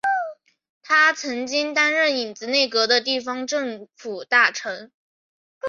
[0.81, 4.91] 他曾经担任影子内阁的地方政府大臣。